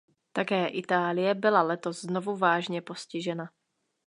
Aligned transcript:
Také 0.33 0.67
Itálie 0.67 1.35
byla 1.35 1.61
letos 1.61 2.01
znovu 2.01 2.37
vážně 2.37 2.81
postižena. 2.81 3.49